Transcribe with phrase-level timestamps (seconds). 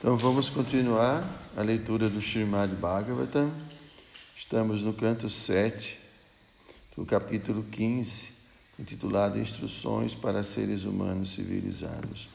[0.00, 1.22] Então vamos continuar
[1.54, 3.50] a leitura do Srimad Bhagavatam.
[4.34, 5.98] Estamos no canto 7
[6.96, 8.28] do capítulo 15,
[8.78, 12.30] intitulado Instruções para Seres Humanos Civilizados.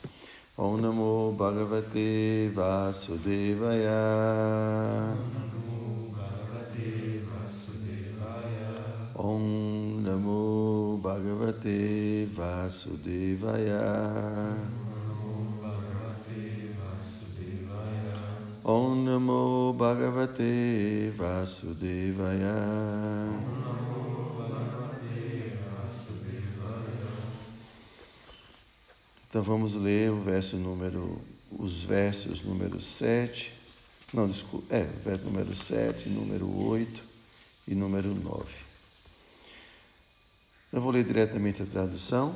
[0.56, 3.90] Om Namo Bhagavate Vasudevaya.
[5.18, 8.76] Om Namo Bhagavate Vasudevaya.
[9.16, 13.76] Om Namo Bhagavate Vasudevaya.
[29.30, 33.54] Então vamos ler o verso número, os versos número 7,
[34.12, 37.04] não, desculpa, é, verso número 7, número 8
[37.68, 38.46] e número 9.
[40.74, 42.34] Eu vou ler diretamente a tradução.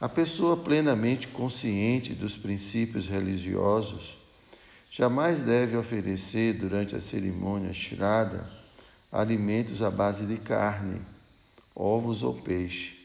[0.00, 4.17] A pessoa plenamente consciente dos princípios religiosos
[4.98, 8.44] Jamais deve oferecer durante a cerimônia Shraddha
[9.12, 11.00] alimentos à base de carne,
[11.72, 12.98] ovos ou peixe.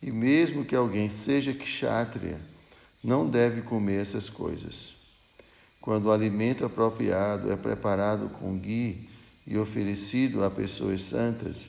[0.00, 2.38] E mesmo que alguém seja kshatriya,
[3.02, 4.94] não deve comer essas coisas.
[5.80, 9.10] Quando o alimento apropriado é preparado com ghee
[9.44, 11.68] e oferecido a pessoas santas,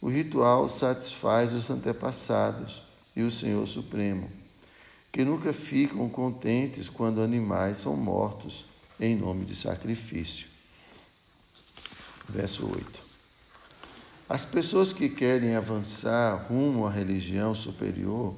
[0.00, 2.82] o ritual satisfaz os antepassados
[3.14, 4.26] e o Senhor Supremo,
[5.12, 8.69] que nunca ficam contentes quando animais são mortos
[9.00, 10.46] em nome de sacrifício.
[12.28, 13.00] Verso 8.
[14.28, 18.36] As pessoas que querem avançar rumo à religião superior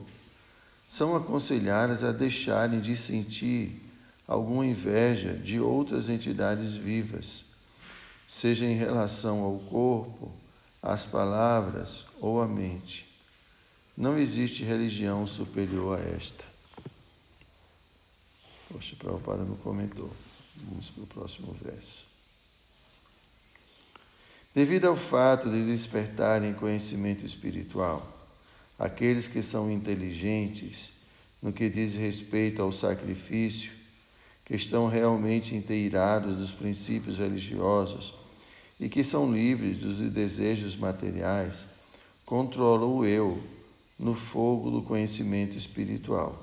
[0.89, 3.83] são aconselhadas a deixarem de sentir
[4.27, 7.45] alguma inveja de outras entidades vivas,
[8.29, 10.33] seja em relação ao corpo,
[10.83, 13.07] às palavras ou à mente.
[13.97, 16.45] Não existe religião superior a esta.
[18.71, 20.11] Poxa, Prabhupada não comentou.
[20.69, 22.05] Vamos para o próximo verso.
[24.55, 28.07] Devido ao fato de despertarem conhecimento espiritual,
[28.79, 30.91] aqueles que são inteligentes
[31.43, 33.71] no que diz respeito ao sacrifício,
[34.45, 38.13] que estão realmente inteirados dos princípios religiosos
[38.79, 41.65] e que são livres dos desejos materiais,
[42.27, 43.43] controlam o eu
[43.99, 46.37] no fogo do conhecimento espiritual,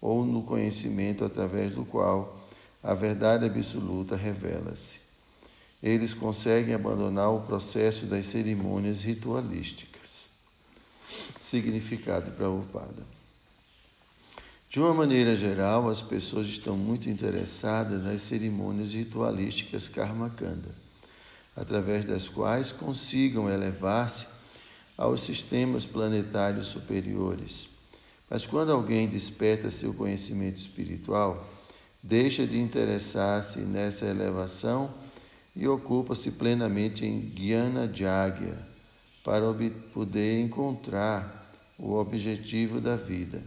[0.00, 2.37] ou no conhecimento através do qual
[2.82, 4.98] a verdade absoluta revela-se.
[5.82, 9.98] Eles conseguem abandonar o processo das cerimônias ritualísticas.
[11.40, 13.18] Significado o Prabhupada.
[14.70, 20.68] De uma maneira geral, as pessoas estão muito interessadas nas cerimônias ritualísticas karmakanda,
[21.56, 24.26] através das quais consigam elevar-se
[24.96, 27.68] aos sistemas planetários superiores.
[28.28, 31.57] Mas quando alguém desperta seu conhecimento espiritual,
[32.02, 34.90] deixa de interessar-se nessa elevação
[35.54, 38.56] e ocupa-se plenamente em Jnana Jagya
[39.24, 39.46] para
[39.92, 43.42] poder encontrar o objetivo da vida.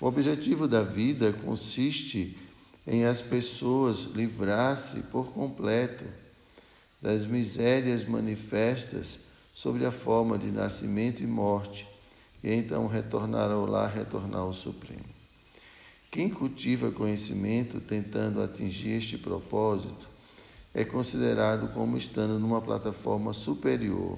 [0.00, 2.36] O objetivo da vida consiste
[2.86, 6.04] em as pessoas livrar-se por completo
[7.00, 9.18] das misérias manifestas
[9.54, 11.86] sobre a forma de nascimento e morte,
[12.42, 15.03] e então retornar ao lar, retornar ao Supremo.
[16.14, 20.06] Quem cultiva conhecimento tentando atingir este propósito
[20.72, 24.16] é considerado como estando numa plataforma superior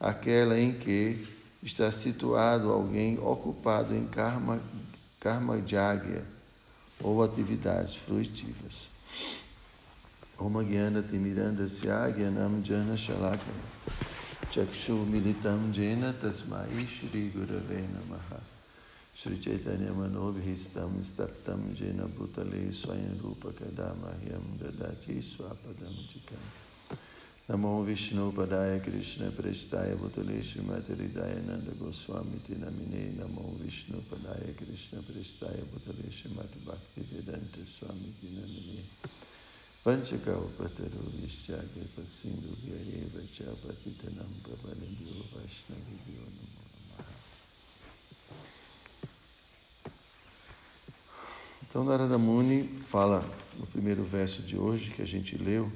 [0.00, 1.22] àquela em que
[1.62, 4.58] está situado alguém ocupado em karma,
[5.20, 6.24] karma jagya
[6.98, 8.88] ou atividades fruitivas.
[10.38, 13.52] Om Gyana Timiranda Syagyanam Jana Shalaka
[14.50, 18.57] Chakshu Militam Jena Tasmai Shri Gurave Namaha
[19.18, 26.44] Shri चैतन्य मनोभीष्टम स्तप्तम जिन भूतले स्वयं रूप कदा मह्यम ददाति स्वापदम चिकम
[27.50, 35.58] नमो विष्णुपदाय कृष्ण प्रेष्ठाय भूतले श्रीमत हृदय नंद गोस्वामी ते नमिने नमो विष्णुपदाय कृष्ण प्रेष्ठाय
[35.72, 38.86] भूतले श्रीमत भक्ति वेदंत स्वामी ते नमिने
[39.82, 41.10] पंचकौपतरो
[42.14, 42.54] सिंधु
[43.66, 46.67] पतितनं प्रबलेभ्यो वैष्णवी नमो
[51.68, 53.22] Então, Narada Muni fala
[53.58, 55.70] no primeiro verso de hoje que a gente leu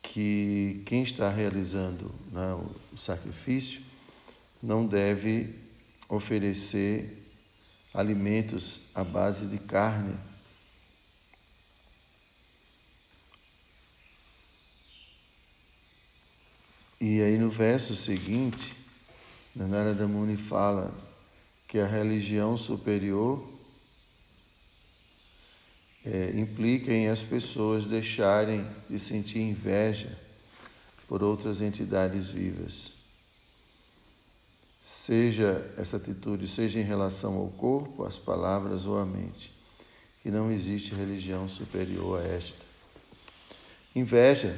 [0.00, 2.54] que quem está realizando né,
[2.92, 3.82] o sacrifício
[4.62, 5.52] não deve
[6.08, 7.26] oferecer
[7.92, 10.16] alimentos à base de carne.
[17.00, 18.76] E aí no verso seguinte,
[19.56, 20.94] Narada Muni fala
[21.66, 23.58] que a religião superior
[26.04, 30.16] é, implica em as pessoas deixarem de sentir inveja
[31.06, 32.92] por outras entidades vivas.
[34.80, 39.52] Seja essa atitude, seja em relação ao corpo, às palavras ou à mente,
[40.22, 42.64] que não existe religião superior a esta.
[43.94, 44.56] Inveja,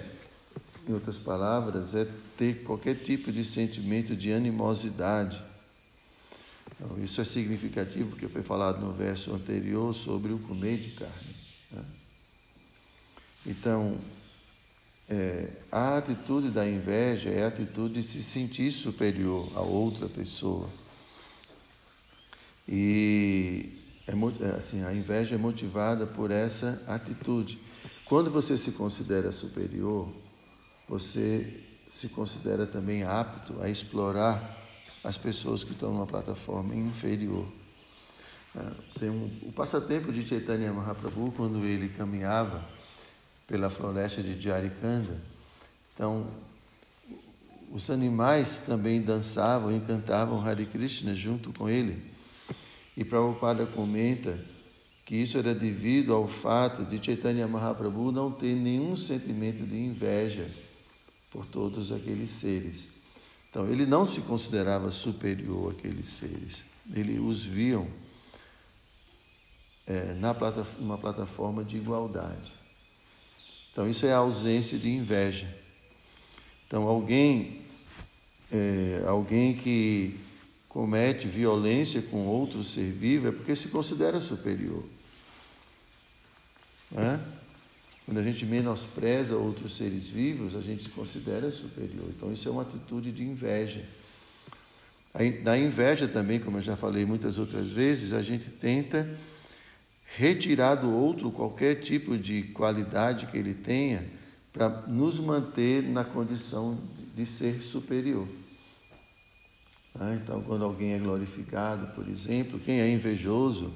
[0.88, 2.06] em outras palavras, é
[2.36, 5.42] ter qualquer tipo de sentimento de animosidade.
[6.84, 11.34] Então, isso é significativo porque foi falado no verso anterior sobre o comer de carne.
[11.70, 11.84] Né?
[13.46, 13.96] Então,
[15.08, 20.68] é, a atitude da inveja é a atitude de se sentir superior a outra pessoa.
[22.68, 27.60] E é, é, assim, a inveja é motivada por essa atitude.
[28.06, 30.12] Quando você se considera superior,
[30.88, 34.61] você se considera também apto a explorar
[35.02, 37.46] as pessoas que estão numa plataforma inferior.
[38.54, 42.62] É, tem um, o passatempo de Chaitanya Mahaprabhu, quando ele caminhava
[43.46, 45.16] pela floresta de Jarikanda.
[45.94, 46.26] Então,
[47.72, 52.02] os animais também dançavam e cantavam Hare Krishna junto com ele.
[52.96, 54.38] E Prabhupada comenta
[55.06, 60.50] que isso era devido ao fato de Chaitanya Mahaprabhu não ter nenhum sentimento de inveja
[61.30, 62.91] por todos aqueles seres.
[63.52, 66.62] Então, ele não se considerava superior àqueles seres.
[66.94, 67.86] Ele os viam
[69.86, 72.50] é, na plataforma, uma plataforma de igualdade.
[73.70, 75.46] Então, isso é a ausência de inveja.
[76.66, 77.60] Então, alguém,
[78.50, 80.18] é, alguém que
[80.66, 84.82] comete violência com outro ser vivo é porque se considera superior.
[86.96, 87.41] É?
[88.04, 92.06] Quando a gente menospreza outros seres vivos, a gente se considera superior.
[92.16, 93.84] Então, isso é uma atitude de inveja.
[95.42, 99.08] Da inveja também, como eu já falei muitas outras vezes, a gente tenta
[100.16, 104.04] retirar do outro qualquer tipo de qualidade que ele tenha
[104.52, 106.78] para nos manter na condição
[107.14, 108.26] de ser superior.
[109.98, 113.70] Ah, então, quando alguém é glorificado, por exemplo, quem é invejoso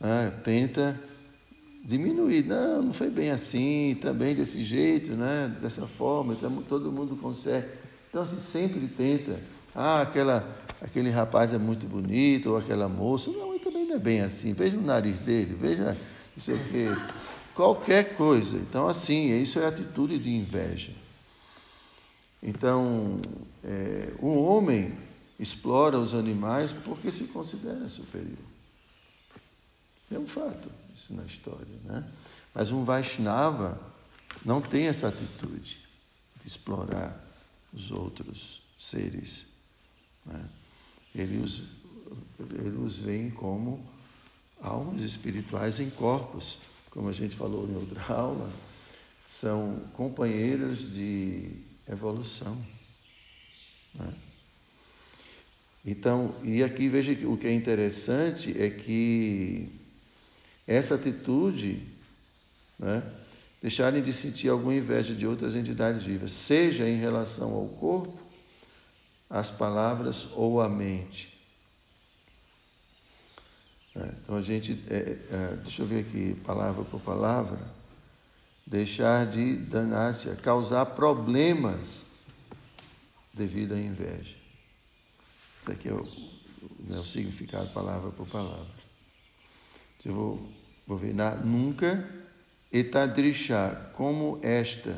[0.00, 0.98] ah, tenta
[1.84, 2.44] diminuir.
[2.44, 5.54] Não, não foi bem assim, também desse jeito, né?
[5.60, 7.66] dessa forma, então, todo mundo consegue.
[8.08, 9.40] Então, se sempre tenta,
[9.74, 10.46] ah, aquela,
[10.80, 14.52] aquele rapaz é muito bonito, ou aquela moça, não, não é bem assim.
[14.52, 15.96] Veja o nariz dele, veja
[16.36, 16.86] isso aqui,
[17.54, 18.56] qualquer coisa.
[18.56, 20.92] Então, assim, isso é atitude de inveja.
[22.42, 23.20] Então,
[23.64, 24.92] é, um homem
[25.38, 28.52] explora os animais porque se considera superior.
[30.10, 30.68] É um fato
[31.02, 32.04] isso na história, né?
[32.54, 33.80] Mas um Vaishnava
[34.44, 35.78] não tem essa atitude
[36.40, 37.18] de explorar
[37.72, 39.46] os outros seres.
[40.24, 40.44] Né?
[41.14, 41.62] Ele os
[42.38, 43.82] ele os vê como
[44.60, 46.58] almas espirituais em corpos,
[46.90, 48.50] como a gente falou em outra aula,
[49.24, 51.48] são companheiros de
[51.88, 52.54] evolução.
[53.94, 54.12] Né?
[55.84, 59.81] Então, e aqui veja que o que é interessante é que
[60.72, 61.86] essa atitude,
[62.78, 63.02] né,
[63.60, 68.18] deixarem de sentir alguma inveja de outras entidades vivas, seja em relação ao corpo,
[69.28, 71.32] às palavras ou à mente.
[73.94, 77.58] É, então a gente, é, é, deixa eu ver aqui, palavra por palavra,
[78.66, 82.04] deixar de danar-se, causar problemas
[83.34, 84.36] devido à inveja.
[85.60, 86.04] Isso aqui é o,
[86.88, 88.82] né, o significado palavra por palavra.
[90.04, 90.52] Eu vou,
[90.92, 92.06] vou ver, na, nunca
[92.70, 94.94] etadrisha, como esta,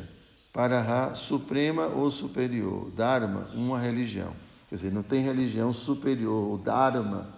[0.52, 4.32] para a suprema ou superior, dharma, uma religião.
[4.68, 7.28] Quer dizer, não tem religião superior, o dharma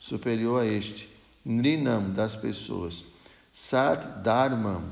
[0.00, 1.08] superior a este.
[1.44, 3.04] Nrinam, das pessoas.
[3.52, 4.84] Sat Dharmam,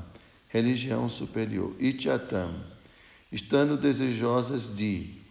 [0.48, 1.74] religião superior.
[1.78, 2.54] Ityatam,
[3.30, 5.22] estando desejosas de.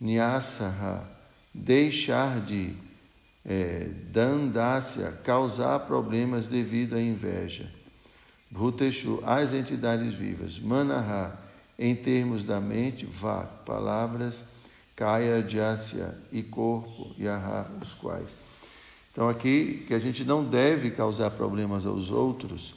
[0.00, 1.08] Nyasaha,
[1.52, 2.74] deixar de.
[3.46, 7.70] É, Dandasya, causar problemas devido à inveja.
[8.50, 10.58] Bhuteshu, as entidades vivas.
[10.58, 11.38] Manaha,
[11.78, 14.44] em termos da mente, vá, palavras,
[14.96, 18.36] kaya, jasya e corpo, yaha, os quais.
[19.12, 22.74] Então, aqui, que a gente não deve causar problemas aos outros,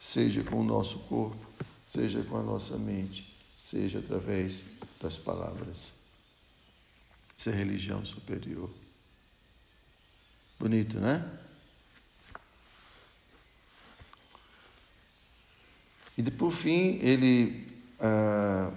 [0.00, 1.36] seja com o nosso corpo,
[1.86, 4.64] seja com a nossa mente, seja através
[5.00, 5.92] das palavras.
[7.36, 8.70] Isso é religião superior.
[10.64, 11.22] Bonito, né?
[16.16, 17.68] E por fim, ele,
[18.00, 18.72] ah,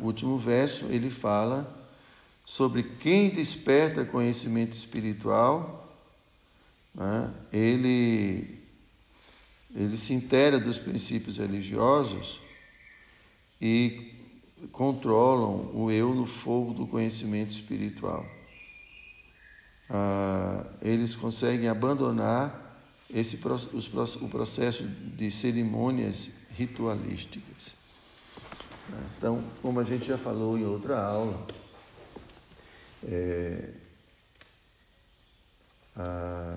[0.00, 1.88] o último verso, ele fala
[2.44, 5.96] sobre quem desperta conhecimento espiritual
[6.96, 8.58] né, ele
[9.72, 12.40] ele se inteira dos princípios religiosos
[13.62, 14.14] e
[14.72, 18.26] controlam o eu no fogo do conhecimento espiritual.
[19.90, 22.70] Ah, eles conseguem abandonar
[23.12, 27.74] esse, os, o processo de cerimônias ritualísticas.
[29.16, 31.44] Então, como a gente já falou em outra aula,
[33.08, 33.70] é,
[35.96, 36.56] a,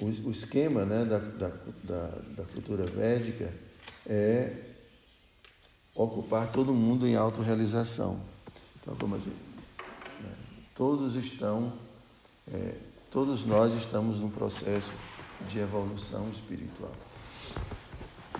[0.00, 1.48] o, o, esquema né, da, da,
[1.84, 3.52] da, da cultura védica
[4.06, 4.52] é
[5.94, 8.20] ocupar todo mundo em autorrealização.
[8.80, 9.51] Então, como a gente,
[10.74, 11.72] todos estão,
[12.52, 12.74] é,
[13.10, 14.90] todos nós estamos num processo
[15.48, 16.92] de evolução espiritual.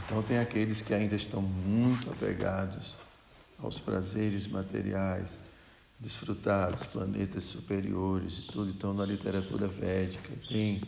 [0.05, 2.97] Então, tem aqueles que ainda estão muito apegados
[3.63, 5.31] aos prazeres materiais,
[5.99, 8.71] desfrutar dos planetas superiores e tudo.
[8.71, 10.83] Então, na literatura védica, tem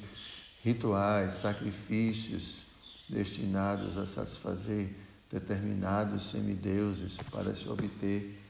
[0.62, 2.62] rituais, sacrifícios
[3.08, 4.94] destinados a satisfazer
[5.30, 8.40] determinados semideuses para se obter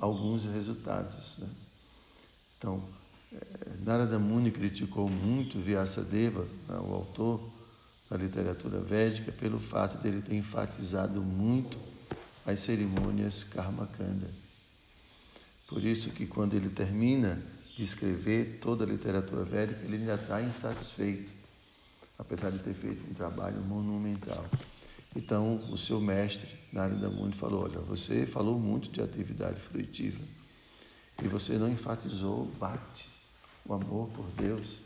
[0.00, 1.36] alguns resultados.
[1.38, 1.48] Né?
[2.58, 2.82] Então,
[3.32, 7.40] eh, Narada Muni criticou muito Vyasadeva, né, o autor
[8.10, 11.76] da literatura védica, pelo fato de ele ter enfatizado muito
[12.46, 14.30] as cerimônias Karma Kanda.
[15.68, 17.42] Por isso que quando ele termina
[17.76, 21.30] de escrever toda a literatura védica, ele ainda está insatisfeito,
[22.18, 24.46] apesar de ter feito um trabalho monumental.
[25.14, 30.35] Então, o seu mestre, Narada Muni, falou, olha, você falou muito de atividade fruitiva
[31.22, 33.08] e você não enfatizou o bhakti,
[33.64, 34.78] o amor por Deus.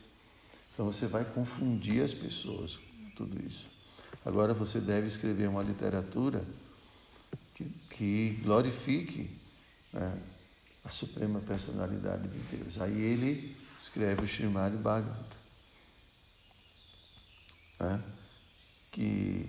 [0.73, 3.69] Então, você vai confundir as pessoas com tudo isso.
[4.25, 6.45] Agora, você deve escrever uma literatura
[7.55, 9.31] que, que glorifique
[9.93, 10.19] né,
[10.85, 12.81] a suprema personalidade de Deus.
[12.81, 15.37] Aí ele escreve o Srimad Bhagavata,
[17.79, 18.03] né,
[18.93, 19.47] que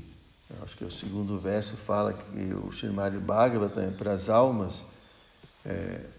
[0.63, 4.83] acho que o segundo verso fala que o Srimad Bhagavata é para as almas
[5.65, 6.09] é, é,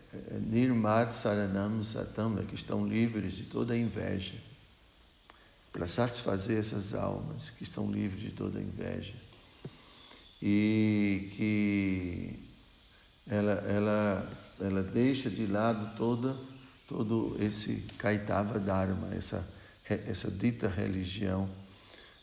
[0.41, 4.35] Nirmat Saranam Satam, né, que estão livres de toda inveja,
[5.73, 9.15] para satisfazer essas almas que estão livres de toda inveja
[10.43, 12.39] e que
[13.27, 16.37] ela, ela, ela deixa de lado toda,
[16.87, 19.47] todo esse Kaitava Dharma, essa,
[19.89, 21.49] essa dita religião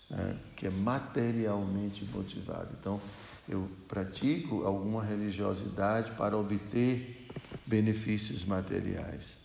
[0.10, 2.70] né, que é materialmente motivada.
[2.80, 3.02] Então,
[3.48, 7.19] eu pratico alguma religiosidade para obter
[7.70, 9.38] benefícios materiais.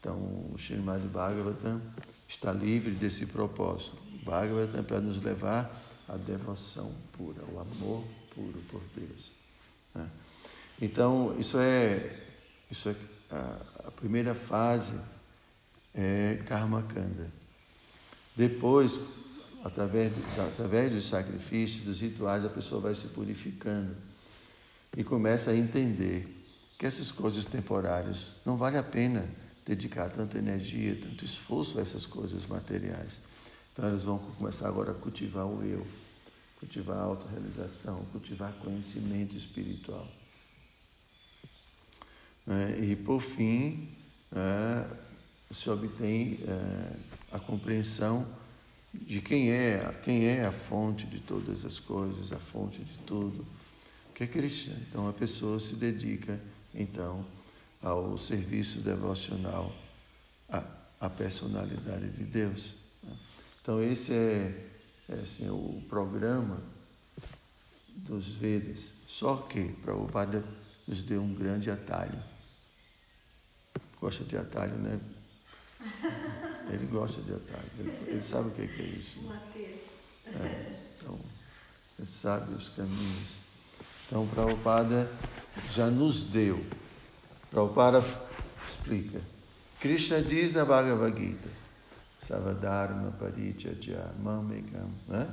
[0.00, 1.80] Então, o Srimad Bhagavatam
[2.26, 3.96] está livre desse propósito.
[4.24, 9.30] Bhagavatam é para nos levar a devoção pura, o amor puro por Deus.
[9.94, 10.08] Né?
[10.80, 12.14] Então, isso é,
[12.70, 12.96] isso é
[13.30, 14.94] a, a, primeira fase
[15.94, 17.30] é Karma Kanda.
[18.34, 18.98] Depois,
[19.62, 23.94] através, do, através dos sacrifícios, dos rituais, a pessoa vai se purificando
[24.96, 26.33] e começa a entender
[26.84, 29.26] que essas coisas temporárias não vale a pena
[29.64, 33.22] dedicar tanta energia, tanto esforço a essas coisas materiais.
[33.72, 35.86] Então elas vão começar agora a cultivar o eu,
[36.60, 40.06] cultivar a autorrealização, cultivar conhecimento espiritual.
[42.46, 43.88] É, e por fim,
[44.30, 44.86] é,
[45.54, 46.96] se obtém é,
[47.32, 48.26] a compreensão
[48.92, 53.42] de quem é, quem é a fonte de todas as coisas, a fonte de tudo,
[54.14, 54.76] que é Krishna.
[54.86, 56.38] Então a pessoa se dedica
[56.74, 57.24] então
[57.82, 59.72] ao serviço devocional
[60.48, 62.72] à, personalidade de Deus.
[63.60, 64.70] Então, esse é,
[65.10, 66.62] é assim, o programa
[67.94, 68.92] dos Vedas.
[69.06, 70.42] Só que Prabhupada
[70.88, 72.22] nos deu um grande atalho.
[74.00, 75.00] Gosta de atalho, né?
[76.72, 77.70] Ele gosta de atalho.
[77.78, 79.20] Ele, ele sabe o que é, isso.
[79.20, 79.40] Né?
[80.26, 81.20] É, então,
[81.98, 83.43] ele sabe os caminhos.
[84.06, 85.10] Então, Prabhupada
[85.72, 86.64] já nos deu.
[87.50, 88.04] Prabhupada
[88.66, 89.20] explica.
[89.80, 91.48] Krishna diz na Bhagavad Gita
[92.26, 94.90] Savadharma Parichaja Mamekam.
[95.08, 95.28] Né?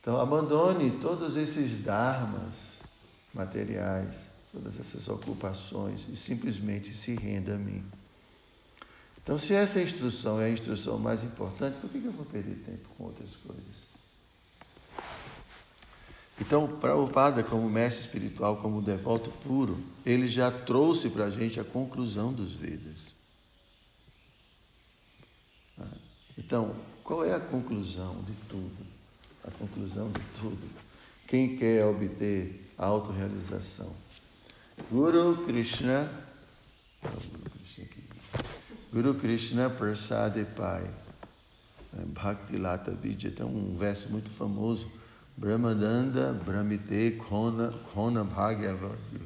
[0.00, 2.78] Então, abandone todos esses dharmas
[3.34, 7.84] materiais, todas essas ocupações e simplesmente se renda a mim.
[9.22, 12.88] Então, se essa instrução é a instrução mais importante, por que eu vou perder tempo
[12.96, 13.87] com outras coisas?
[16.40, 21.64] Então, Prabhupada, como mestre espiritual, como devoto puro, ele já trouxe para a gente a
[21.64, 23.08] conclusão dos Vedas.
[26.36, 28.86] Então, qual é a conclusão de tudo?
[29.44, 30.68] A conclusão de tudo.
[31.26, 33.92] Quem quer obter a autorrealização?
[34.90, 36.10] Guru Krishna,
[37.02, 37.86] Guru Krishna,
[38.92, 40.88] Guru Krishna Prasade Pai.
[41.98, 44.90] É, Bhakti Lata Vidya, tem um verso muito famoso,
[45.38, 49.20] Brahmadanda Brahmite Kona, Kona Bhagyavadyu,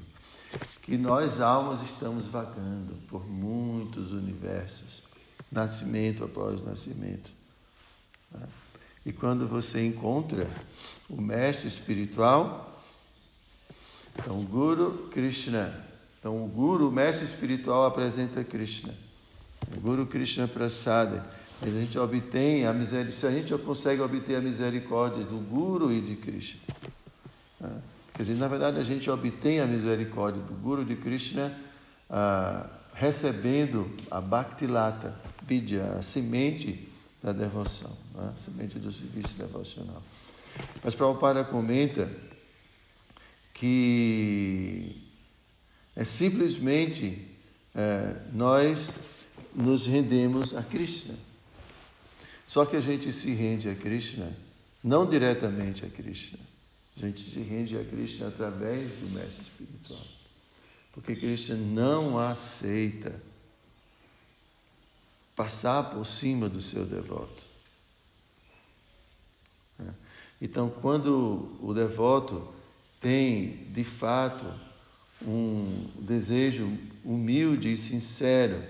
[0.83, 5.03] que nós almas estamos vagando por muitos universos,
[5.51, 7.31] nascimento após nascimento.
[8.31, 8.47] Né?
[9.07, 10.47] E quando você encontra
[11.09, 12.83] o mestre espiritual,
[14.15, 15.75] então o Guru Krishna,
[16.19, 18.95] então o Guru, o mestre espiritual apresenta Krishna.
[19.75, 21.25] O Guru Krishna Prasada.
[21.65, 26.01] A gente obtém a misericórdia, se a gente consegue obter a misericórdia do Guru e
[26.01, 26.61] de Krishna.
[27.61, 27.71] Né?
[28.15, 31.57] Quer dizer, na verdade, a gente obtém a misericórdia do Guru de Krishna
[32.11, 35.15] ah, recebendo a Bhaktilata,
[35.47, 36.89] Vidya, a semente
[37.23, 38.33] da devoção, né?
[38.35, 40.03] a semente do serviço devocional.
[40.83, 42.11] Mas Prabhupada comenta
[43.55, 45.01] que
[45.95, 47.29] é simplesmente
[47.75, 48.95] é, nós
[49.55, 51.15] nos rendemos a Krishna.
[52.53, 54.31] Só que a gente se rende a Krishna,
[54.85, 56.39] não diretamente a Krishna.
[56.99, 60.05] A gente se rende a Krishna através do mestre espiritual.
[60.93, 63.19] Porque Krishna não aceita
[65.35, 67.43] passar por cima do seu devoto.
[70.39, 72.53] Então, quando o devoto
[73.01, 74.45] tem, de fato,
[75.23, 76.71] um desejo
[77.03, 78.63] humilde e sincero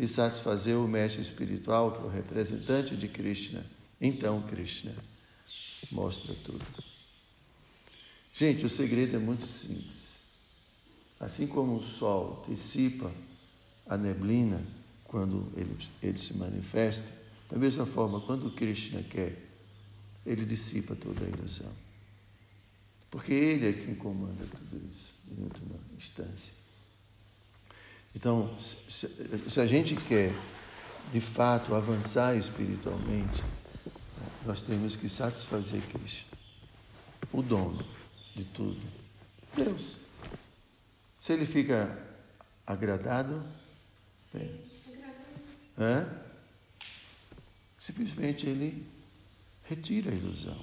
[0.00, 3.66] de satisfazer o mestre espiritual, que é o representante de Krishna,
[4.00, 4.94] então Krishna
[5.92, 6.64] mostra tudo.
[8.34, 10.00] Gente, o segredo é muito simples.
[11.20, 13.12] Assim como o sol dissipa
[13.86, 14.66] a neblina
[15.04, 17.12] quando ele, ele se manifesta,
[17.50, 19.36] da mesma forma, quando Krishna quer,
[20.24, 21.70] ele dissipa toda a ilusão.
[23.10, 26.59] Porque ele é quem comanda tudo isso, em última instância.
[28.14, 29.08] Então, se,
[29.48, 30.32] se a gente quer,
[31.12, 33.42] de fato, avançar espiritualmente,
[34.44, 36.26] nós temos que satisfazer Cristo,
[37.32, 37.84] o dono
[38.34, 38.80] de tudo,
[39.54, 39.96] Deus.
[41.18, 41.98] Se ele fica
[42.66, 43.42] agradado,
[45.78, 46.06] é?
[47.78, 48.86] simplesmente ele
[49.64, 50.56] retira a ilusão.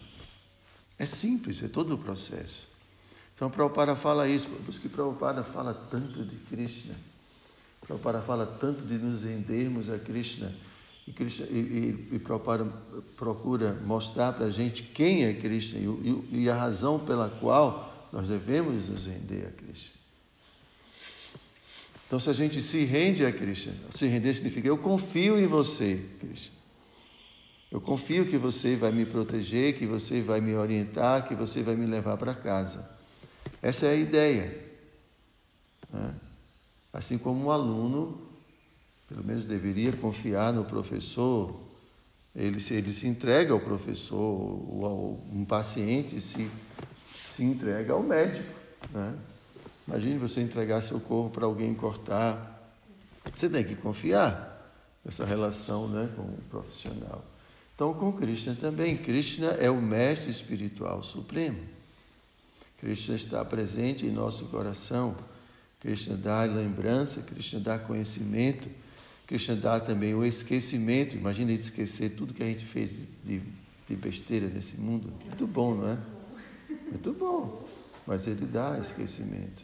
[0.99, 2.67] É simples, é todo o processo.
[3.35, 6.95] Então, Prabhupada fala isso, por isso que Prabhupada fala tanto de Krishna.
[7.87, 10.53] Prabhupada fala tanto de nos rendermos a Krishna.
[11.07, 12.65] E, Krishna, e, e, e Prabhupada
[13.15, 18.27] procura mostrar para a gente quem é Krishna e, e, a razão pela qual nós
[18.27, 19.95] devemos nos render a Krishna.
[22.05, 26.05] Então, se a gente se rende a Krishna, se render significa eu confio em você,
[26.19, 26.57] Krishna.
[27.69, 31.75] Eu confio que você vai me proteger, que você vai me orientar, que você vai
[31.75, 32.89] me levar para casa.
[33.61, 34.67] Essa é a ideia.
[35.91, 36.15] Né?
[36.91, 38.19] Assim como um aluno,
[39.07, 41.59] pelo menos deveria confiar no professor,
[42.35, 46.49] ele se, ele se entrega ao professor, ou um paciente se,
[47.13, 48.53] se entrega ao médico.
[48.91, 49.17] Né?
[49.87, 52.55] Imagine você entregar seu corpo para alguém cortar.
[53.33, 54.55] Você tem que confiar
[55.03, 57.23] nessa relação né, com o profissional.
[57.73, 58.97] Então, com Krishna também.
[58.97, 61.59] Krishna é o mestre espiritual supremo.
[62.77, 65.15] Krishna está presente em nosso coração.
[65.79, 68.69] Krishna dá lembrança, Krishna dá conhecimento,
[69.25, 71.15] Krishna dá também o esquecimento.
[71.15, 72.91] Imagina esquecer tudo que a gente fez
[73.23, 73.41] de,
[73.87, 75.11] de besteira nesse mundo.
[75.25, 75.97] Muito bom, não é?
[76.89, 77.67] Muito bom.
[78.05, 79.63] Mas ele dá esquecimento.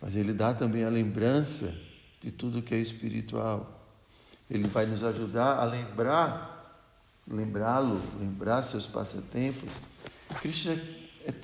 [0.00, 1.74] Mas ele dá também a lembrança
[2.22, 3.72] de tudo que é espiritual.
[4.50, 6.56] Ele vai nos ajudar a lembrar
[7.28, 9.70] lembrá-lo, lembrar seus passatempos.
[10.40, 10.80] Krishna,
[11.24, 11.34] é,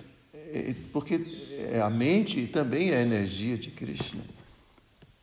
[0.53, 1.52] é, porque
[1.83, 4.22] a mente também é energia de Krishna.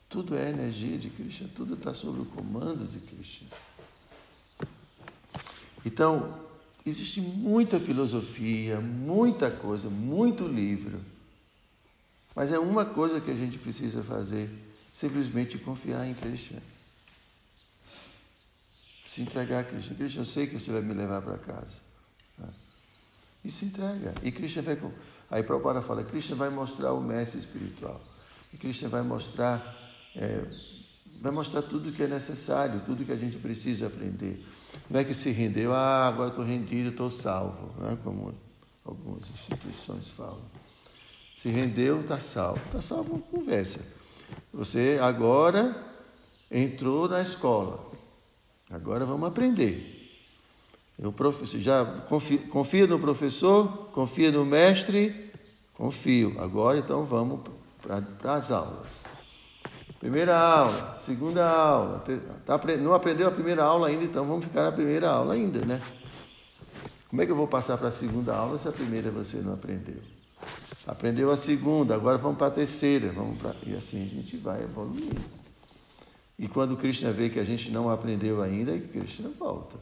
[0.08, 3.48] Tudo é energia de Krishna, tudo está sob o comando de Krishna.
[5.86, 6.38] Então,
[6.86, 11.00] existe muita filosofia, muita coisa, muito livro.
[12.36, 14.50] Mas é uma coisa que a gente precisa fazer,
[14.94, 16.62] simplesmente confiar em Krishna
[19.10, 19.96] se entregar a Krishna.
[19.96, 21.78] Krishna, eu sei que você vai me levar para casa.
[23.44, 24.14] E se entrega.
[24.22, 24.78] E Krishna vai.
[25.30, 28.00] Aí Prabhupada fala: Krishna vai mostrar o mestre espiritual.
[28.54, 29.78] E Krishna vai mostrar.
[30.16, 30.46] É,
[31.22, 34.44] vai mostrar tudo que é necessário, tudo que a gente precisa aprender.
[34.90, 37.98] Não é que se rendeu, ah, agora estou rendido, estou salvo, né?
[38.04, 38.34] como
[38.86, 40.40] algumas instituições falam.
[41.36, 42.62] Se rendeu, está salvo.
[42.66, 43.80] Está salvo, conversa.
[44.54, 45.76] Você agora
[46.52, 47.90] entrou na escola.
[48.70, 49.99] Agora vamos aprender.
[51.16, 55.32] Professor, já confia, confia no professor, confia no mestre,
[55.74, 56.36] confio.
[56.40, 57.40] Agora então vamos
[57.82, 59.04] para as aulas.
[60.00, 62.04] Primeira aula, segunda aula.
[62.46, 65.82] Tá, não aprendeu a primeira aula ainda, então vamos ficar na primeira aula ainda, né?
[67.10, 69.54] Como é que eu vou passar para a segunda aula se a primeira você não
[69.54, 70.02] aprendeu?
[70.86, 74.64] Aprendeu a segunda, agora vamos para a terceira, vamos para e assim a gente vai
[74.64, 75.22] evoluindo.
[76.38, 79.78] E quando Krishna vê que a gente não aprendeu ainda, aí Krishna volta.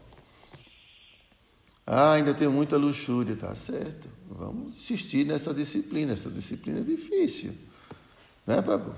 [1.87, 4.09] Ah, ainda tenho muita luxúria, tá certo.
[4.29, 6.13] Vamos insistir nessa disciplina.
[6.13, 7.53] Essa disciplina é difícil.
[8.45, 8.93] Né, Babu?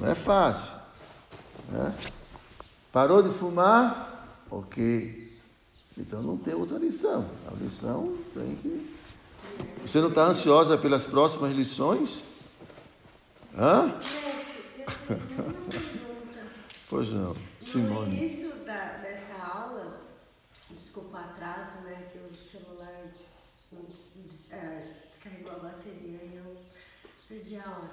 [0.00, 0.74] Não é fácil.
[1.68, 1.94] Né?
[2.92, 4.44] Parou de fumar?
[4.50, 5.26] Ok.
[5.96, 7.28] Então não tem outra lição.
[7.46, 8.96] A lição tem que.
[9.82, 12.22] Você não está ansiosa pelas próximas lições?
[13.56, 13.98] Hã?
[16.90, 18.16] pois não, Simone.
[18.16, 20.00] No início da, dessa aula,
[20.70, 22.10] desculpa atraso, né?
[22.12, 22.92] Que o celular
[24.52, 26.56] é, descarregou a bateria e eu
[27.28, 27.90] perdi a hora.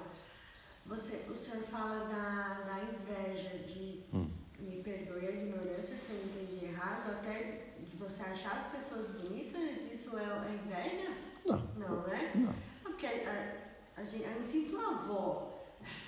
[0.86, 4.28] Você, o senhor fala da, da inveja, de, hum.
[4.58, 9.92] me perdoe a ignorância se eu entendi errado, até de você achar as pessoas bonitas,
[9.92, 11.10] isso é, é inveja?
[11.46, 11.58] Não.
[11.76, 12.32] Não, né?
[12.34, 12.54] Não.
[12.82, 13.54] Porque a,
[13.96, 15.64] a, gente, eu me sinto uma avó.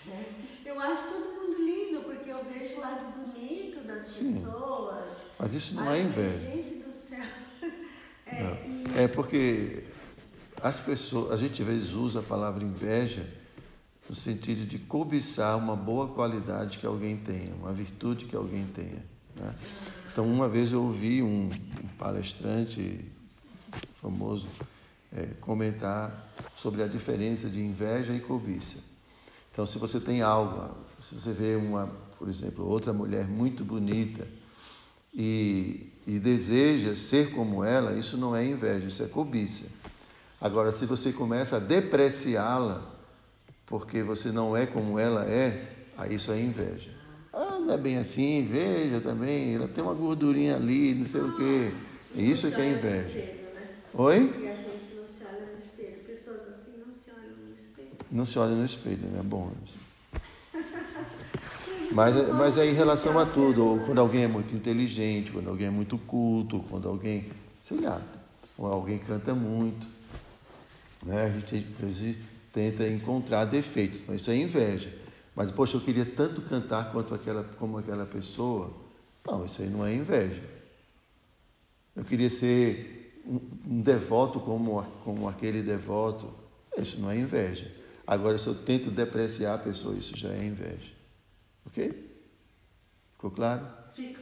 [0.06, 0.24] Né?
[0.64, 4.34] Eu acho todo mundo lindo, porque eu vejo o lado bonito das Sim.
[4.34, 5.04] pessoas.
[5.38, 6.38] Mas isso não é inveja.
[6.38, 7.24] Gente do céu.
[8.26, 9.04] É, e...
[9.04, 9.84] é porque
[10.62, 13.26] as pessoas, a gente às vezes usa a palavra inveja
[14.08, 19.04] no sentido de cobiçar uma boa qualidade que alguém tenha, uma virtude que alguém tenha.
[19.34, 19.54] Né?
[20.10, 21.50] Então, uma vez eu ouvi um,
[21.98, 23.04] palestrante
[24.00, 24.48] famoso
[25.14, 28.78] é, comentar sobre a diferença de inveja e cobiça.
[29.52, 34.26] Então, se você tem algo, se você vê uma, por exemplo, outra mulher muito bonita
[35.12, 39.64] e, e deseja ser como ela, isso não é inveja, isso é cobiça.
[40.40, 42.82] Agora, se você começa a depreciá-la,
[43.66, 46.90] porque você não é como ela é, aí isso é inveja.
[47.32, 51.36] Ah, não é bem assim, veja também, ela tem uma gordurinha ali, não sei o
[51.36, 51.72] quê.
[52.14, 53.18] Isso é que é inveja.
[53.18, 53.68] Né?
[53.94, 54.16] Oi?
[54.16, 56.04] E a gente não se olha no espelho.
[56.06, 57.88] Pessoas assim não se olham no espelho.
[58.10, 59.20] Não se olha no espelho, né?
[59.22, 59.50] Bom.
[61.92, 65.68] Mas, mas é em relação a tudo, ou quando alguém é muito inteligente, quando alguém
[65.68, 67.30] é muito culto, quando alguém,
[67.62, 68.00] sei lá,
[68.58, 69.86] ou alguém canta muito,
[71.06, 71.24] né?
[71.24, 72.18] A gente
[72.52, 74.00] tenta encontrar defeitos.
[74.00, 74.92] Então isso é inveja.
[75.34, 78.72] Mas, poxa, eu queria tanto cantar quanto aquela, como aquela pessoa.
[79.26, 80.42] Não, isso aí não é inveja.
[81.94, 86.32] Eu queria ser um, um devoto como, como aquele devoto.
[86.76, 87.70] Isso não é inveja.
[88.06, 90.92] Agora, se eu tento depreciar a pessoa, isso já é inveja.
[91.66, 91.92] Ok?
[93.12, 93.66] Ficou claro?
[93.94, 94.20] Fica.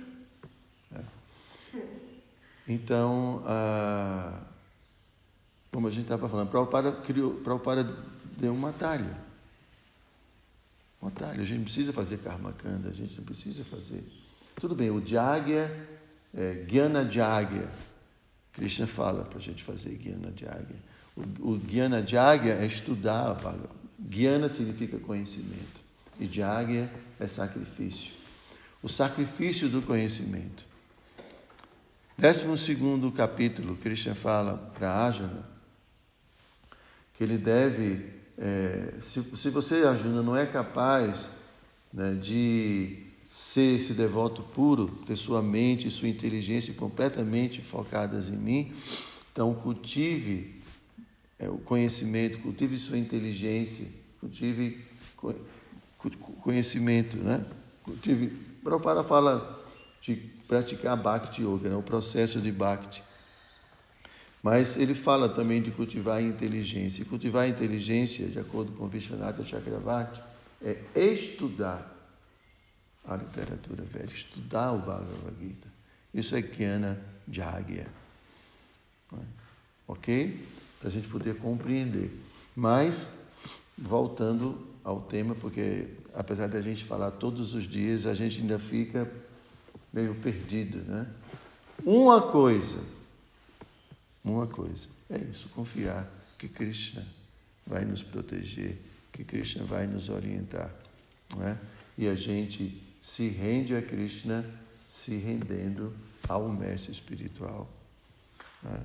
[0.94, 1.80] É.
[2.66, 4.40] Então, ah,
[5.74, 7.82] como a gente estava falando, Prabhupada, criou, Prabhupada
[8.38, 9.12] deu um atalho.
[11.02, 11.40] Um atalho.
[11.40, 14.04] A gente não precisa fazer karma kanda, a gente não precisa fazer.
[14.54, 15.68] Tudo bem, o Jagya,
[16.32, 17.68] é, Gyana Jagya.
[18.52, 20.76] Krishna fala para a gente fazer Gyana Jagya.
[21.16, 23.54] O, o Gyana Jagya é estudar a.
[23.98, 25.82] Gyana significa conhecimento.
[26.20, 28.12] E Jagya é sacrifício.
[28.80, 30.64] O sacrifício do conhecimento.
[32.16, 35.53] Décimo segundo capítulo, Krishna fala para Arjuna
[37.14, 41.31] que ele deve é, se, se você, Arjuna, não é capaz
[41.92, 42.98] né, de
[43.31, 48.72] ser esse devoto puro, ter sua mente e sua inteligência completamente focadas em mim,
[49.33, 50.61] então cultive
[51.38, 53.87] é, o conhecimento, cultive sua inteligência,
[54.20, 54.85] cultive
[56.42, 57.44] conhecimento, né?
[57.83, 58.27] Cultive.
[58.62, 59.62] Prabhupada fala
[60.00, 61.77] de praticar Bhakti Yoga, né?
[61.77, 63.03] o processo de Bhakti.
[64.44, 67.00] Mas ele fala também de cultivar a inteligência.
[67.00, 70.20] E cultivar a inteligência, de acordo com Vishwanatha Chakravarti,
[70.62, 71.90] é estudar
[73.07, 75.66] a literatura velha, estudar o Bhagavad Gita.
[76.12, 77.87] Isso é Jnana Jagya.
[79.88, 80.46] Ok?
[80.78, 82.11] Para a gente poder compreender.
[82.54, 83.09] Mas,
[83.78, 88.59] voltando ao tema, porque apesar de a gente falar todos os dias, a gente ainda
[88.59, 89.11] fica
[89.90, 91.07] meio perdido, né?
[91.83, 92.92] Uma coisa
[94.24, 94.88] uma coisa.
[95.10, 96.08] É isso, confiar
[96.38, 97.06] que Krishna
[97.66, 98.78] vai nos proteger,
[99.12, 100.74] que Krishna vai nos orientar.
[101.30, 101.58] Não é?
[101.96, 104.44] E a gente se rende a Krishna
[104.88, 105.94] se rendendo
[106.26, 107.70] ao mestre espiritual.
[108.64, 108.80] É?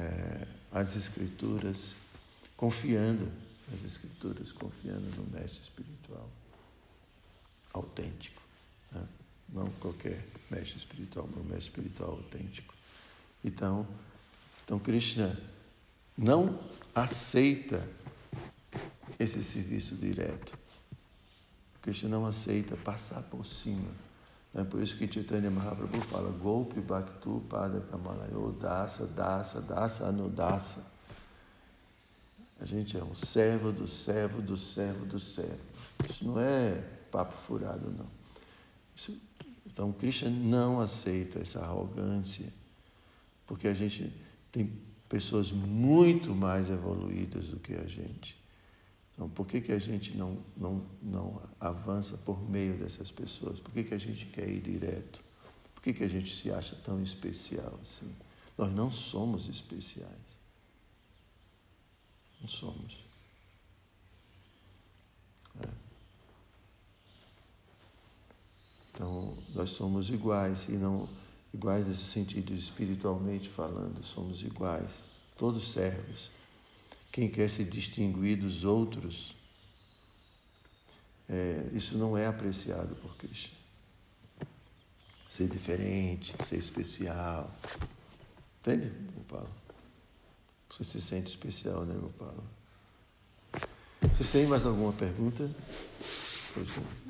[0.00, 1.94] É, as escrituras,
[2.56, 3.26] confiando
[3.70, 6.28] nas escrituras, confiando no mestre espiritual
[7.72, 8.42] autêntico.
[9.50, 12.74] Não qualquer mestre espiritual, mas um mestre espiritual autêntico.
[13.42, 13.86] Então,
[14.68, 15.34] então, Krishna
[16.14, 16.60] não
[16.94, 17.82] aceita
[19.18, 20.58] esse serviço direto.
[21.80, 23.88] Krishna não aceita passar por cima.
[24.54, 30.84] É por isso que Chaitanya Mahaprabhu fala golpe bhaktu pada kamalayo dasa, dasa, dasa, anudasa.
[32.60, 35.60] A gente é um servo do servo do servo do servo.
[36.10, 36.74] Isso não é
[37.10, 38.06] papo furado, não.
[38.94, 39.18] Isso,
[39.66, 42.52] então, Krishna não aceita essa arrogância,
[43.46, 44.72] porque a gente tem
[45.08, 48.36] pessoas muito mais evoluídas do que a gente.
[49.14, 53.58] Então, por que, que a gente não, não, não avança por meio dessas pessoas?
[53.58, 55.20] Por que, que a gente quer ir direto?
[55.74, 58.14] Por que, que a gente se acha tão especial assim?
[58.56, 60.38] Nós não somos especiais.
[62.40, 63.04] Não somos.
[65.60, 65.68] É.
[68.92, 71.08] Então, nós somos iguais, e não
[71.52, 75.02] iguais nesse sentido espiritualmente falando, somos iguais,
[75.36, 76.30] todos servos.
[77.10, 79.34] Quem quer se distinguir dos outros,
[81.28, 83.56] é, isso não é apreciado por Cristo.
[85.28, 87.50] Ser diferente, ser especial.
[88.60, 89.50] Entende, meu Paulo?
[90.70, 92.44] Você se sente especial, né, meu Paulo?
[94.14, 95.50] Vocês têm mais alguma pergunta?
[96.54, 97.07] Pois não.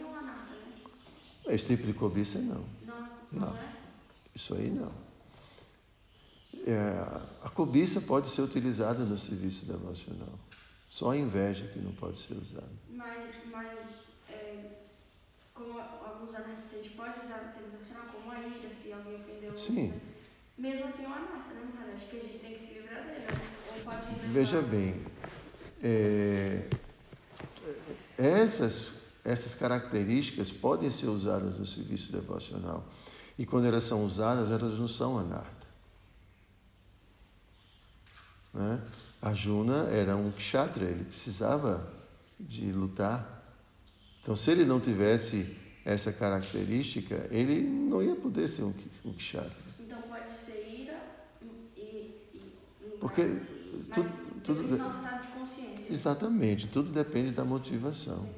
[0.00, 0.84] É uma nata, né?
[1.48, 2.64] Esse tipo de cobiça, não.
[2.84, 3.00] Não,
[3.32, 3.56] não, Não.
[3.56, 3.72] é?
[4.32, 4.92] Isso aí não.
[6.64, 6.88] É,
[7.42, 10.38] a cobiça pode ser utilizada no serviço devocional.
[10.88, 12.70] Só a inveja que não pode ser usada.
[12.88, 13.76] Mas, mas
[14.28, 14.82] é,
[15.52, 16.55] como alguns anartas a gente
[16.96, 19.88] pode usar no profissional como a ira, se alguém ofendeu Sim.
[19.88, 20.00] né?
[20.58, 21.92] Mesmo assim é uma nata, né, cara?
[21.94, 23.40] Acho que a gente tem que se livrar dela, né?
[23.74, 25.04] Ou pode ir Veja bem,
[25.82, 26.66] é,
[28.16, 32.84] essas, essas características podem ser usadas no serviço devocional.
[33.38, 35.66] E quando elas são usadas, elas não são anarta.
[38.54, 38.80] Né?
[39.20, 41.86] Arjuna era um kshatriya, ele precisava
[42.40, 43.42] de lutar.
[44.22, 45.56] Então, se ele não tivesse
[45.86, 49.54] essa característica, ele não ia poder ser um, um kshatriya.
[49.78, 51.00] Então pode ser ira
[51.40, 51.80] e.
[51.80, 54.10] e, e Porque mas tudo,
[54.42, 55.94] tudo, nosso estado de consciência.
[55.94, 58.28] Exatamente, tudo depende da motivação.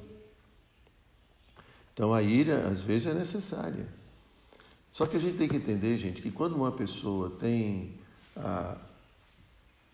[1.95, 3.89] Então a ira às vezes é necessária.
[4.93, 7.95] Só que a gente tem que entender, gente, que quando uma pessoa tem
[8.37, 8.77] ah,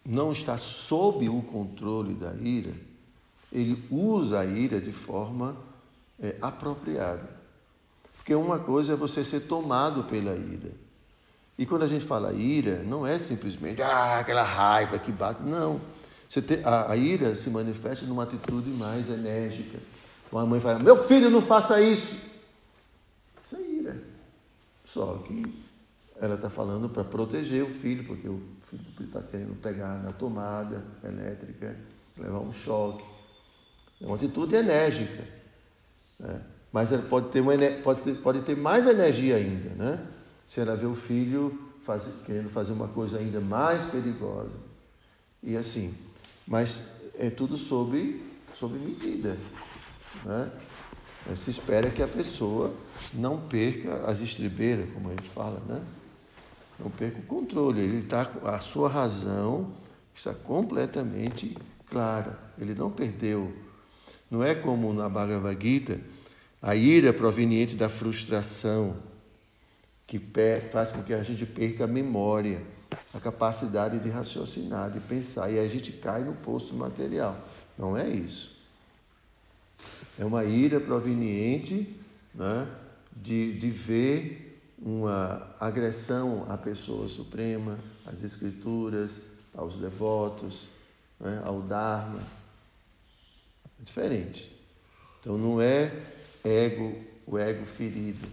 [0.04, 2.74] não está sob o controle da ira,
[3.52, 5.56] ele usa a ira de forma
[6.18, 7.43] é, apropriada.
[8.24, 10.72] Porque uma coisa é você ser tomado pela ira.
[11.58, 15.42] E quando a gente fala ira, não é simplesmente ah, aquela raiva que bate.
[15.42, 15.78] Não.
[16.48, 19.78] Tem, a, a ira se manifesta numa atitude mais enérgica.
[20.32, 22.16] Uma mãe fala, meu filho, não faça isso.
[23.44, 24.02] Isso é ira.
[24.86, 25.44] Só que
[26.18, 30.82] ela está falando para proteger o filho, porque o filho está querendo pegar na tomada
[31.04, 31.76] elétrica,
[32.16, 33.04] levar um choque.
[34.00, 35.24] É uma atitude enérgica.
[36.18, 36.40] Né?
[36.74, 37.52] Mas ela pode ter, uma,
[37.84, 40.04] pode, ter, pode ter mais energia ainda, né?
[40.44, 41.56] Se ela vê o filho
[41.86, 44.50] faz, querendo fazer uma coisa ainda mais perigosa.
[45.40, 45.94] E assim.
[46.44, 46.82] Mas
[47.16, 48.20] é tudo sob,
[48.58, 49.38] sob medida.
[50.24, 50.50] Né?
[51.36, 52.74] Se espera que a pessoa
[53.14, 55.80] não perca as estribeiras, como a gente fala, né?
[56.76, 57.82] Não perca o controle.
[57.82, 59.72] Ele está a sua razão
[60.12, 61.56] está completamente
[61.86, 62.36] clara.
[62.58, 63.52] Ele não perdeu.
[64.28, 66.00] Não é como na Bhagavad Gita,
[66.64, 68.96] a ira proveniente da frustração
[70.06, 70.18] que
[70.72, 72.62] faz com que a gente perca a memória,
[73.12, 77.38] a capacidade de raciocinar, de pensar, e a gente cai no poço material.
[77.78, 78.56] Não é isso.
[80.18, 82.00] É uma ira proveniente
[82.34, 82.66] né,
[83.14, 89.10] de, de ver uma agressão à pessoa suprema, às escrituras,
[89.54, 90.66] aos devotos,
[91.20, 92.20] né, ao Dharma.
[93.78, 94.50] É diferente.
[95.20, 96.13] Então não é
[96.44, 98.28] ego, o ego ferido.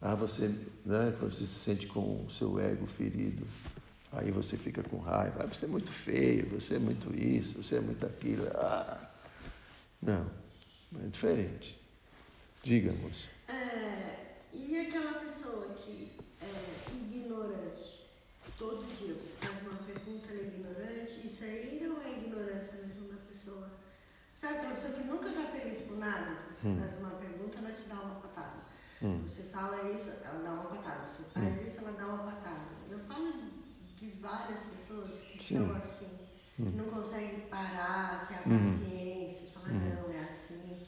[0.00, 0.48] Ah, você,
[0.84, 3.46] né, quando você se sente com o seu ego ferido,
[4.12, 5.42] aí você fica com raiva.
[5.42, 8.46] Ah, você é muito feio, você é muito isso, você é muito aquilo.
[8.54, 9.10] Ah.
[10.00, 10.30] Não,
[11.02, 11.80] é diferente.
[12.62, 13.28] Diga, moça.
[13.48, 18.04] É, e aquela pessoa que é ignorante,
[18.58, 23.16] todo dia faz uma pergunta, ela é ignorante, isso aí não é ignorância mesmo da
[23.28, 23.70] pessoa.
[24.38, 26.53] Sabe aquela pessoa que nunca está feliz por nada?
[26.64, 26.78] Hum.
[26.80, 28.64] faz uma pergunta, ela te dá uma patada.
[29.02, 29.20] Hum.
[29.22, 31.08] Você fala isso, ela dá uma patada.
[31.08, 32.68] Você faz isso, ela dá uma patada.
[32.88, 33.32] Eu falo
[33.98, 35.66] de várias pessoas que Sim.
[35.66, 36.08] são assim.
[36.58, 36.72] hum.
[36.74, 38.72] não consegue parar, ter a uhum.
[38.72, 40.02] paciência, falar, uhum.
[40.02, 40.86] não, é assim.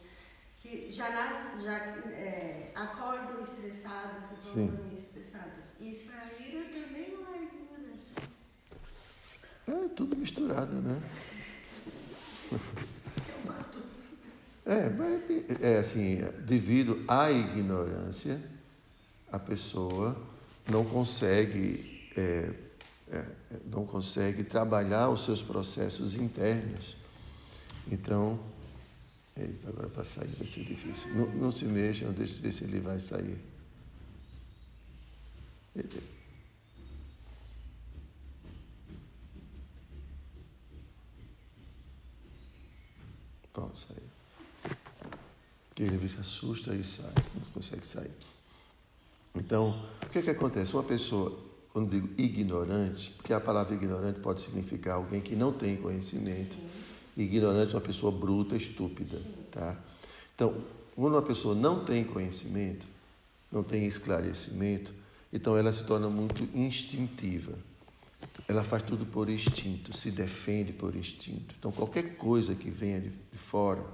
[0.63, 5.65] Que já, nasce, já é, acordam estressados e vão dormir estressados.
[5.79, 8.23] Isso aí também não é ignorância.
[9.69, 11.03] É tudo misturado, né?
[14.67, 18.43] É, é assim, devido à ignorância,
[19.31, 20.21] a pessoa
[20.69, 22.53] não consegue, é,
[23.13, 23.25] é,
[23.67, 26.97] não consegue trabalhar os seus processos internos.
[27.91, 28.41] Então,
[29.37, 31.15] eita, agora para sair vai ser difícil.
[31.15, 33.39] Não, não se mexa, não deixe de ver se ele vai sair.
[43.53, 44.06] Pronto, saiu.
[45.79, 48.11] Ele se assusta e sai, não consegue sair.
[49.35, 50.73] Então, o que, é que acontece?
[50.73, 51.39] Uma pessoa,
[51.73, 56.57] quando digo ignorante, porque a palavra ignorante pode significar alguém que não tem conhecimento.
[57.17, 59.21] Ignorante é uma pessoa bruta, estúpida.
[59.51, 59.77] Tá?
[60.35, 60.55] Então,
[60.95, 62.87] quando uma pessoa não tem conhecimento,
[63.53, 64.93] não tem esclarecimento,
[65.33, 67.53] então ela se torna muito instintiva.
[68.49, 71.55] Ela faz tudo por instinto, se defende por instinto.
[71.59, 73.85] Então, qualquer coisa que venha de fora,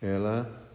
[0.00, 0.67] ela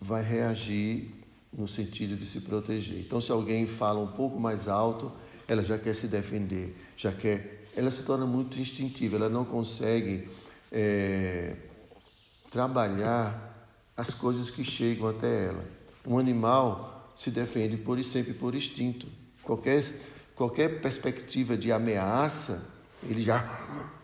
[0.00, 1.10] vai reagir
[1.52, 2.98] no sentido de se proteger.
[2.98, 5.10] Então, se alguém fala um pouco mais alto,
[5.46, 7.64] ela já quer se defender, já quer.
[7.76, 10.28] Ela se torna muito instintiva, ela não consegue
[10.70, 11.54] é,
[12.50, 13.44] trabalhar
[13.96, 15.64] as coisas que chegam até ela.
[16.06, 19.06] Um animal se defende por sempre por instinto.
[19.42, 19.82] Qualquer,
[20.34, 22.64] qualquer perspectiva de ameaça,
[23.02, 23.44] ele já,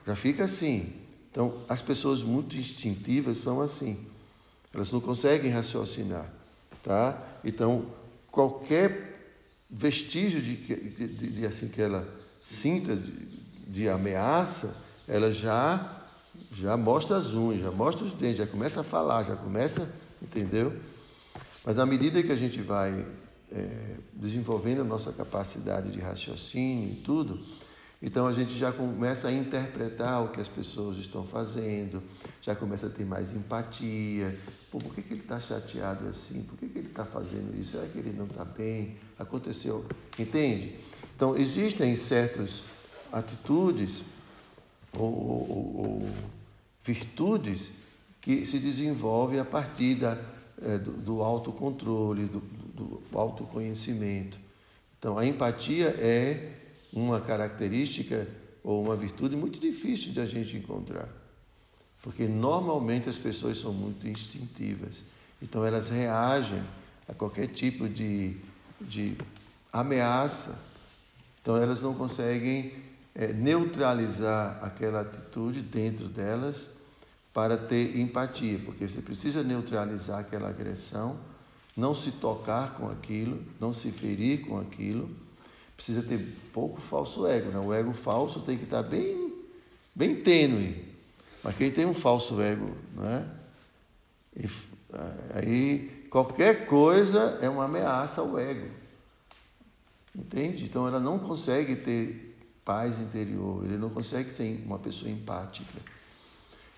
[0.07, 0.93] já fica assim.
[1.31, 4.07] Então, as pessoas muito instintivas são assim.
[4.75, 6.29] Elas não conseguem raciocinar,
[6.83, 7.17] tá?
[7.45, 7.87] Então,
[8.31, 9.15] qualquer
[9.71, 12.07] vestígio de, de, de, de assim que ela
[12.43, 12.99] sinta
[13.67, 14.77] de, ameaça,
[15.09, 16.01] ela já
[16.51, 19.89] já mostra as unhas, já mostra os dentes, já começa a falar, já começa,
[20.21, 20.73] entendeu?
[21.65, 23.07] Mas na medida que a gente vai
[23.53, 27.41] é, desenvolvendo a nossa capacidade de raciocínio e tudo,
[28.07, 32.03] então a gente já começa a interpretar o que as pessoas estão fazendo,
[32.43, 34.39] já começa a ter mais empatia.
[34.71, 36.43] Pô, por que, que ele está chateado assim?
[36.43, 37.71] Por que, que ele está fazendo isso?
[37.71, 38.99] Será que ele não está bem?
[39.19, 39.87] Aconteceu.
[40.19, 40.77] Entende?
[41.17, 42.65] Então existem certas
[43.11, 44.03] atitudes
[44.93, 46.09] ou, ou, ou
[46.85, 47.71] virtudes
[48.21, 50.19] que se desenvolvem a partir da,
[50.61, 52.41] é, do, do autocontrole, do,
[52.75, 54.39] do autoconhecimento.
[54.99, 56.64] Então a empatia é
[56.95, 58.29] uma característica
[58.63, 61.09] ou uma virtude muito difícil de a gente encontrar.
[62.01, 65.03] Porque normalmente as pessoas são muito instintivas.
[65.43, 66.63] Então elas reagem
[67.09, 68.37] a qualquer tipo de,
[68.81, 69.17] de
[69.73, 70.57] ameaça.
[71.43, 72.73] Então elas não conseguem
[73.15, 76.69] é, neutralizar aquela atitude dentro delas
[77.33, 81.19] para ter empatia, porque você precisa neutralizar aquela agressão,
[81.77, 85.11] não se tocar com aquilo, não se ferir com aquilo
[85.77, 86.19] precisa ter
[86.53, 87.51] pouco falso ego.
[87.51, 87.59] Né?
[87.59, 89.35] O ego falso tem que estar bem,
[89.95, 90.85] bem tênue.
[91.43, 93.29] Mas quem tem um falso ego, né?
[94.37, 94.49] E,
[95.35, 98.69] aí qualquer coisa é uma ameaça ao ego.
[100.15, 100.65] Entende?
[100.65, 105.81] Então ela não consegue ter paz interior, ele não consegue ser uma pessoa empática.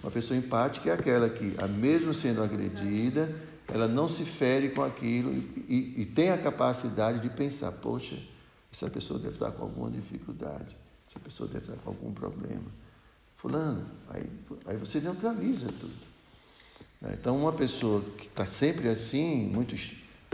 [0.02, 3.34] Uma pessoa empática é aquela que, mesmo sendo agredida,
[3.68, 8.16] ela não se fere com aquilo e, e, e tem a capacidade de pensar, poxa,
[8.76, 10.76] essa pessoa deve estar com alguma dificuldade,
[11.08, 12.66] essa pessoa deve estar com algum problema.
[13.38, 14.28] Fulano, aí,
[14.66, 15.94] aí você neutraliza tudo.
[17.00, 17.16] Né?
[17.18, 19.74] Então, uma pessoa que está sempre assim, muito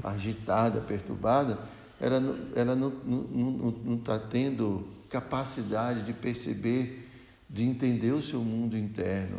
[0.02, 1.57] agitada, perturbada,
[2.00, 2.20] ela,
[2.57, 7.09] ela não está tendo capacidade de perceber,
[7.48, 9.37] de entender o seu mundo interno.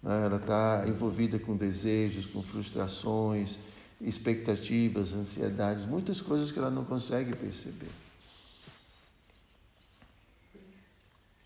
[0.00, 0.26] Né?
[0.26, 3.58] Ela está envolvida com desejos, com frustrações,
[4.00, 8.03] expectativas, ansiedades, muitas coisas que ela não consegue perceber.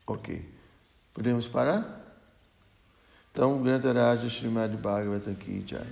[0.09, 0.43] Ok.
[1.13, 1.85] Podemos parar?
[3.31, 5.87] Então, Grantaraja Srimad Bhagavatam Ki Jai.